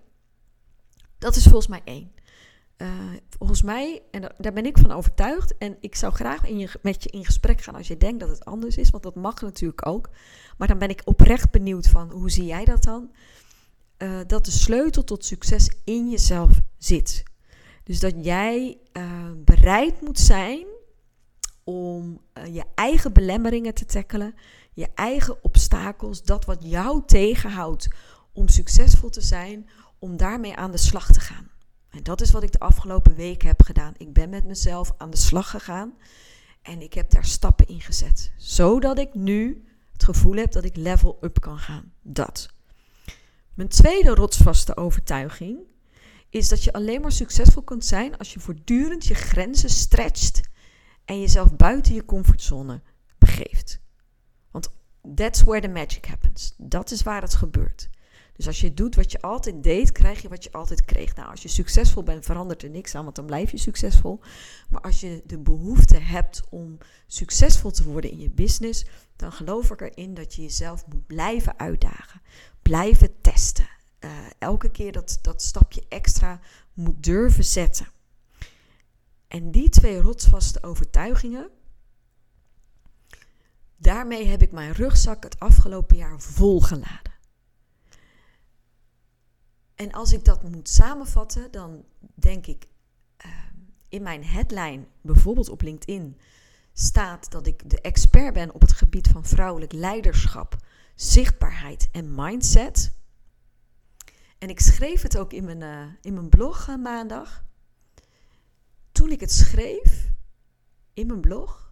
[1.19, 2.13] Dat is volgens mij één.
[2.77, 2.89] Uh,
[3.29, 5.59] volgens mij, en daar ben ik van overtuigd.
[5.59, 8.29] En ik zou graag in je, met je in gesprek gaan als je denkt dat
[8.29, 8.91] het anders is.
[8.91, 10.11] Want dat mag natuurlijk ook.
[10.59, 13.11] Maar dan ben ik oprecht benieuwd van hoe zie jij dat dan?
[14.03, 17.23] uh, dat de sleutel tot succes in jezelf zit.
[17.85, 20.67] Dus dat jij uh, bereid moet zijn
[21.65, 24.35] om je eigen belemmeringen te tackelen,
[24.73, 27.89] je eigen obstakels, dat wat jou tegenhoudt
[28.33, 31.51] om succesvol te zijn, om daarmee aan de slag te gaan.
[31.91, 33.95] En dat is wat ik de afgelopen week heb gedaan.
[33.97, 35.95] Ik ben met mezelf aan de slag gegaan
[36.63, 40.77] en ik heb daar stappen in gezet, zodat ik nu het gevoel heb dat ik
[40.77, 41.93] level up kan gaan.
[42.03, 42.49] Dat.
[43.55, 45.59] Mijn tweede rotsvaste overtuiging
[46.31, 50.41] is dat je alleen maar succesvol kunt zijn als je voortdurend je grenzen stretcht
[51.05, 52.81] en jezelf buiten je comfortzone
[53.19, 53.82] begeeft.
[55.15, 56.55] That's where the magic happens.
[56.57, 57.91] Dat is waar het gebeurt.
[58.37, 61.15] Dus als je doet wat je altijd deed, krijg je wat je altijd kreeg.
[61.15, 64.21] Nou, als je succesvol bent, verandert er niks aan, want dan blijf je succesvol.
[64.71, 68.85] Maar als je de behoefte hebt om succesvol te worden in je business,
[69.17, 72.21] dan geloof ik erin dat je jezelf moet blijven uitdagen
[72.63, 73.69] blijven testen.
[74.01, 76.41] Uh, elke keer dat, dat stapje extra
[76.75, 77.87] moet durven zetten.
[79.29, 81.51] En die twee rotsvaste overtuigingen,
[83.83, 87.13] daarmee heb ik mijn rugzak het afgelopen jaar volgeladen.
[89.75, 92.67] En als ik dat moet samenvatten, dan denk ik
[93.27, 93.33] uh,
[93.89, 96.19] in mijn headline, bijvoorbeeld op LinkedIn,
[96.73, 100.57] staat dat ik de expert ben op het gebied van vrouwelijk leiderschap
[100.95, 102.93] zichtbaarheid en mindset.
[104.39, 107.45] En ik schreef het ook in mijn, uh, in mijn blog uh, maandag.
[108.93, 110.11] Toen ik het schreef
[110.95, 111.72] in mijn blog,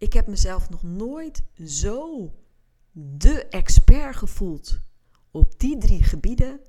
[0.00, 2.32] ik heb mezelf nog nooit zo
[2.92, 4.80] de expert gevoeld
[5.30, 6.60] op die drie gebieden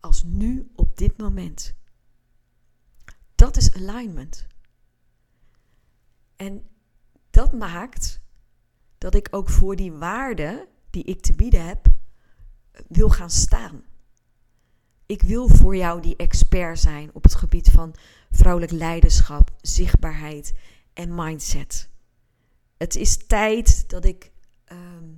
[0.00, 1.74] als nu op dit moment.
[3.34, 4.46] Dat is alignment.
[6.36, 6.66] En
[7.30, 8.20] dat maakt
[8.98, 11.86] dat ik ook voor die waarde die ik te bieden heb,
[12.88, 13.84] wil gaan staan.
[15.06, 17.94] Ik wil voor jou die expert zijn op het gebied van
[18.30, 20.54] vrouwelijk leiderschap, zichtbaarheid
[20.92, 21.90] en mindset.
[22.78, 24.32] Het is tijd dat ik
[24.64, 25.08] ehm,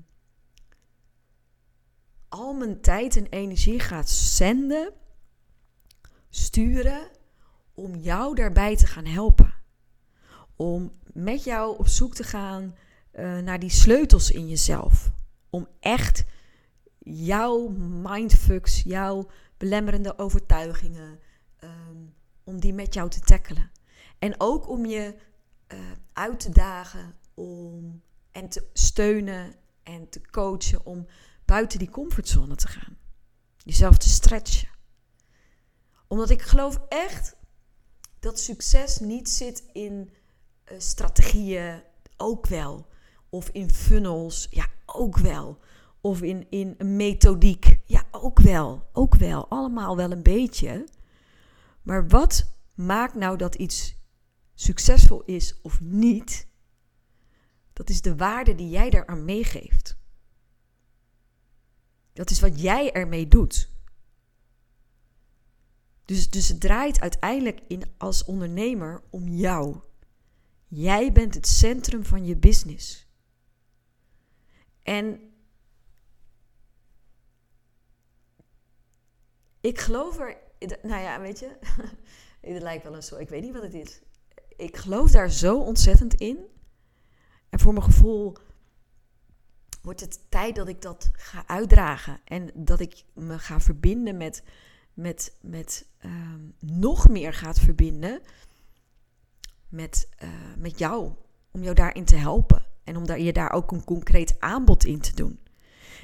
[2.29, 4.93] al mijn tijd en energie ga zenden,
[6.29, 7.09] sturen,
[7.75, 9.55] om jou daarbij te gaan helpen.
[10.57, 12.75] Om met jou op zoek te gaan
[13.13, 15.11] uh, naar die sleutels in jezelf.
[15.51, 16.25] Om echt
[16.99, 17.69] jouw
[18.03, 21.19] mindfucks, jouw belemmerende overtuigingen,
[21.65, 23.71] um, om die met jou te tackelen.
[24.19, 25.15] En ook om je
[25.73, 25.79] uh,
[26.13, 31.07] uit te dagen om, en te steunen en te coachen om
[31.45, 32.97] buiten die comfortzone te gaan.
[33.57, 34.68] Jezelf te stretchen.
[36.09, 37.36] Omdat ik geloof echt
[38.18, 40.11] dat succes niet zit in
[40.72, 41.82] uh, strategieën,
[42.16, 42.86] ook wel.
[43.28, 45.59] Of in funnels, ja, ook wel.
[46.01, 48.88] Of in, in een methodiek, ja, ook wel.
[48.93, 49.49] Ook wel.
[49.49, 50.88] Allemaal wel een beetje.
[51.82, 53.95] Maar wat maakt nou dat iets
[54.55, 56.49] succesvol is of niet?
[57.81, 59.97] Dat is de waarde die jij daaraan meegeeft.
[62.12, 63.70] Dat is wat jij ermee doet.
[66.05, 69.81] Dus, dus het draait uiteindelijk in, als ondernemer om jou.
[70.68, 73.09] Jij bent het centrum van je business.
[74.83, 75.33] En
[79.61, 80.37] ik geloof er,
[80.83, 81.59] nou ja, weet je,
[82.53, 84.01] het lijkt wel een zo, ik weet niet wat het is.
[84.57, 86.59] Ik geloof daar zo ontzettend in.
[87.51, 88.37] En voor mijn gevoel
[89.83, 92.21] wordt het tijd dat ik dat ga uitdragen.
[92.25, 94.43] En dat ik me ga verbinden met,
[94.95, 96.13] met, met uh,
[96.59, 98.21] nog meer gaat verbinden
[99.69, 100.29] met, uh,
[100.59, 101.13] met jou.
[101.51, 102.67] Om jou daarin te helpen.
[102.85, 105.39] En om daar, je daar ook een concreet aanbod in te doen.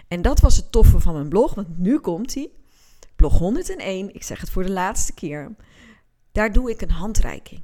[0.08, 2.50] En dat was het toffe van mijn blog, want nu komt hij.
[3.16, 5.54] Blog 101, ik zeg het voor de laatste keer.
[6.32, 7.62] Daar doe ik een handreiking.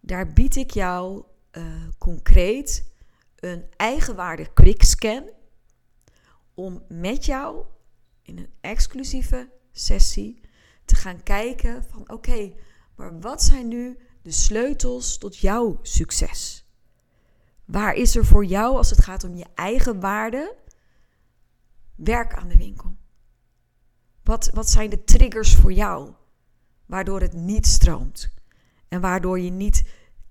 [0.00, 1.22] Daar bied ik jou
[1.58, 2.92] uh, concreet
[3.36, 5.30] een eigenwaarde quickscan
[6.54, 7.64] om met jou
[8.22, 10.40] in een exclusieve sessie
[10.84, 12.52] te gaan kijken van oké,
[12.94, 16.66] maar wat zijn nu de sleutels tot jouw succes?
[17.64, 20.56] Waar is er voor jou als het gaat om je eigen waarde
[21.94, 22.96] werk aan de winkel?
[24.22, 26.12] Wat, wat zijn de triggers voor jou
[26.86, 28.30] waardoor het niet stroomt
[28.88, 29.82] en waardoor je niet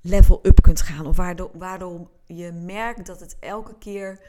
[0.10, 1.06] level up kunt gaan.
[1.08, 4.20] Of waardoor, waardoor je merkt dat het elke keer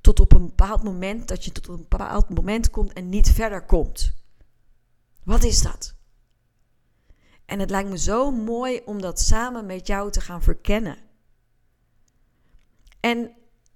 [0.00, 3.64] tot op een bepaald moment, dat je tot een bepaald moment komt en niet verder
[3.64, 4.14] komt.
[5.24, 5.94] Wat is dat?
[7.44, 10.98] En het lijkt me zo mooi om dat samen met jou te gaan verkennen.
[13.00, 13.32] En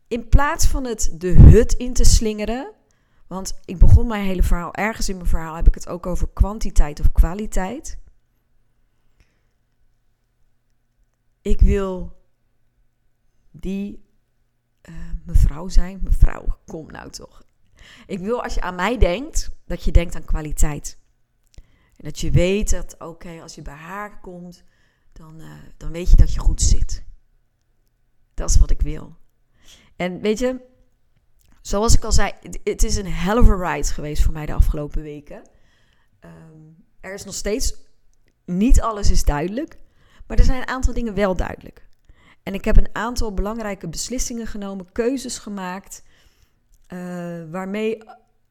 [0.09, 2.73] in plaats van het de hut in te slingeren,
[3.27, 6.29] want ik begon mijn hele verhaal, ergens in mijn verhaal heb ik het ook over
[6.33, 7.99] kwantiteit of kwaliteit.
[11.43, 12.21] Ik wil
[13.51, 14.05] die
[14.89, 16.01] uh, mevrouw zijn.
[16.03, 17.43] Mevrouw, kom nou toch.
[18.07, 20.99] Ik wil als je aan mij denkt, dat je denkt aan kwaliteit.
[21.97, 24.65] En dat je weet dat, oké, als je bij haar komt,
[25.13, 27.05] dan, uh, dan weet je dat je goed zit.
[28.35, 29.17] Dat is wat ik wil.
[29.97, 30.61] En weet je,
[31.61, 32.33] zoals ik al zei,
[32.65, 35.43] het is een hell of a ride geweest voor mij de afgelopen weken.
[36.21, 37.75] Um, er is nog steeds,
[38.45, 39.79] niet alles is duidelijk.
[40.33, 41.87] Maar er zijn een aantal dingen wel duidelijk.
[42.43, 46.03] En ik heb een aantal belangrijke beslissingen genomen, keuzes gemaakt,
[46.93, 46.99] uh,
[47.51, 47.99] waarmee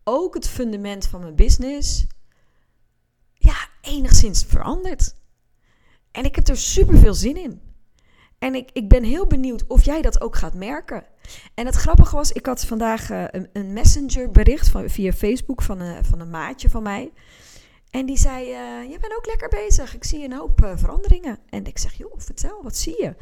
[0.04, 2.06] ook het fundament van mijn business
[3.34, 5.16] ja, enigszins verandert.
[6.12, 7.62] En ik heb er super veel zin in.
[8.40, 11.06] En ik, ik ben heel benieuwd of jij dat ook gaat merken.
[11.54, 15.62] En het grappige was, ik had vandaag uh, een, een messenger bericht van, via Facebook
[15.62, 17.12] van een, van een maatje van mij.
[17.92, 19.96] En die zei, uh, je bent ook lekker bezig.
[19.96, 21.40] Ik zie een hoop uh, veranderingen.
[21.50, 23.16] En ik zeg, joh, vertel, wat zie je?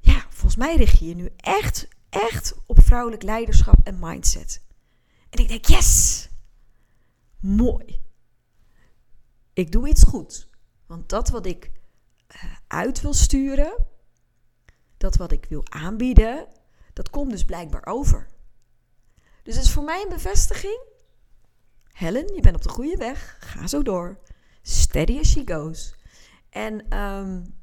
[0.00, 4.62] Ja, volgens mij richt je je nu echt, echt op vrouwelijk leiderschap en mindset.
[5.30, 6.28] En ik denk, yes!
[7.40, 8.00] Mooi.
[9.52, 10.48] Ik doe iets goed.
[10.86, 11.70] Want dat wat ik
[12.34, 13.86] uh, uit wil sturen,
[14.96, 16.46] dat wat ik wil aanbieden,
[16.92, 18.28] dat komt dus blijkbaar over.
[19.42, 20.87] Dus het is voor mij een bevestiging
[21.98, 23.36] Helen, je bent op de goede weg.
[23.40, 24.18] Ga zo door.
[24.62, 25.94] Steady as she goes.
[26.50, 27.54] En um,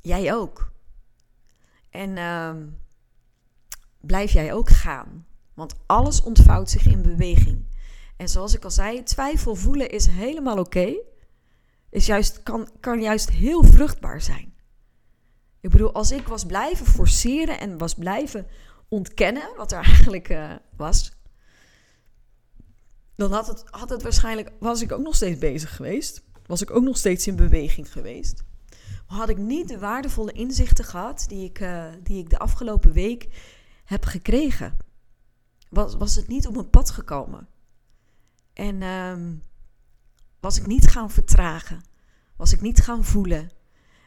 [0.00, 0.72] jij ook.
[1.90, 2.78] En um,
[4.00, 5.26] blijf jij ook gaan.
[5.54, 7.64] Want alles ontvouwt zich in beweging.
[8.16, 10.94] En zoals ik al zei, twijfel voelen is helemaal oké.
[11.90, 14.54] Is juist, kan, kan juist heel vruchtbaar zijn.
[15.60, 18.46] Ik bedoel, als ik was blijven forceren en was blijven
[18.88, 21.12] ontkennen wat er eigenlijk uh, was,
[23.22, 26.22] dan had het, had het waarschijnlijk, was ik ook nog steeds bezig geweest.
[26.46, 28.44] Was ik ook nog steeds in beweging geweest.
[29.06, 33.28] Had ik niet de waardevolle inzichten gehad die ik, uh, die ik de afgelopen week
[33.84, 34.76] heb gekregen.
[35.68, 37.48] Was, was het niet op mijn pad gekomen.
[38.52, 39.16] En uh,
[40.40, 41.82] was ik niet gaan vertragen.
[42.36, 43.50] Was ik niet gaan voelen.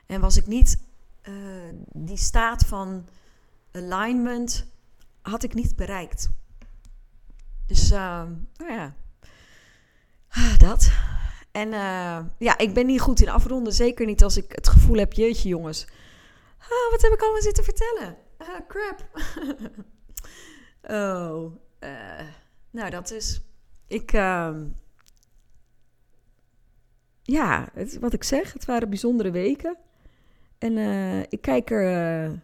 [0.05, 0.79] En was ik niet
[1.29, 1.35] uh,
[1.93, 3.07] die staat van
[3.71, 4.65] alignment,
[5.21, 6.29] had ik niet bereikt.
[7.65, 8.23] Dus uh,
[8.57, 8.95] nou ja,
[10.57, 10.91] dat.
[11.51, 13.73] En uh, ja, ik ben niet goed in afronden.
[13.73, 15.87] Zeker niet als ik het gevoel heb, jeetje jongens.
[16.57, 18.17] Ah, wat heb ik allemaal zitten vertellen?
[18.37, 19.07] Ah, crap.
[21.01, 22.27] oh, uh,
[22.71, 23.41] nou dat is...
[23.87, 24.13] Ik...
[24.13, 24.55] Uh,
[27.21, 29.77] ja, het, wat ik zeg, het waren bijzondere weken.
[30.57, 32.43] En uh, ik kijk er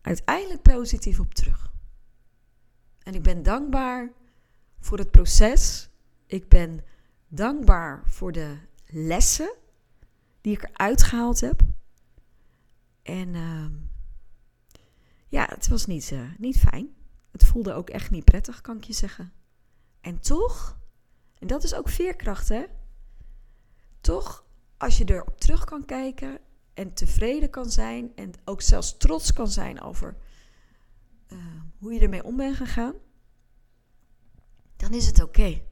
[0.00, 1.72] uiteindelijk positief op terug.
[3.02, 4.12] En ik ben dankbaar
[4.80, 5.88] voor het proces.
[6.26, 6.84] Ik ben
[7.28, 9.54] dankbaar voor de lessen
[10.40, 11.62] die ik eruit gehaald heb.
[13.02, 13.66] En uh,
[15.28, 16.94] ja, het was niet, uh, niet fijn.
[17.30, 19.32] Het voelde ook echt niet prettig, kan ik je zeggen.
[20.00, 20.78] En toch,
[21.38, 22.64] en dat is ook veerkracht, hè?
[24.00, 24.44] Toch,
[24.76, 26.38] als je erop terug kan kijken
[26.74, 30.16] en tevreden kan zijn en ook zelfs trots kan zijn over
[31.28, 31.38] uh,
[31.78, 32.94] hoe je ermee om bent gegaan,
[34.76, 35.62] dan is het oké.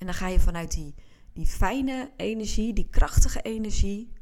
[0.00, 0.94] En dan ga je vanuit die,
[1.32, 4.12] die fijne energie, die krachtige energie,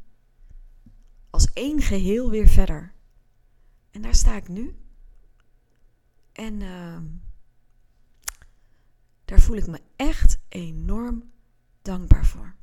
[1.31, 2.95] als één geheel weer verder.
[3.91, 4.76] En daar sta ik nu.
[6.33, 6.99] En uh,
[9.24, 11.31] daar voel ik me echt enorm
[11.83, 12.55] dankbaar voor.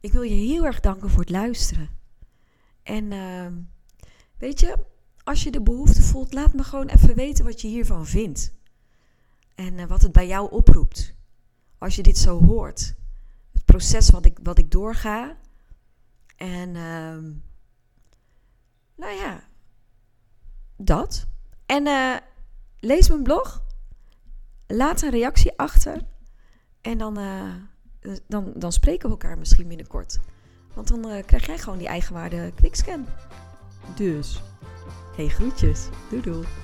[0.00, 1.90] Ik wil je heel erg danken voor het luisteren.
[2.82, 3.46] En uh,
[4.38, 4.84] weet je,
[5.24, 8.52] als je de behoefte voelt, laat me gewoon even weten wat je hiervan vindt.
[9.54, 11.14] En uh, wat het bij jou oproept.
[11.78, 12.94] Als je dit zo hoort.
[13.52, 15.36] Het proces wat ik, wat ik doorga.
[16.36, 17.18] En uh,
[18.94, 19.44] nou ja,
[20.76, 21.26] dat.
[21.66, 22.16] En uh,
[22.78, 23.62] lees mijn blog.
[24.66, 26.02] Laat een reactie achter.
[26.80, 27.54] En dan, uh,
[28.26, 30.18] dan, dan spreken we elkaar misschien binnenkort.
[30.74, 33.06] Want dan krijg jij gewoon die eigenwaarde quickscan.
[33.96, 34.42] Dus,
[35.16, 35.88] hey groetjes.
[36.10, 36.63] Doei doei.